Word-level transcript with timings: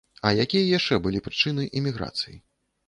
А 0.29 0.31
якія 0.43 0.61
яшчэ 0.77 0.99
былі 1.05 1.23
прычыны 1.29 1.71
эміграцыі? 1.81 2.37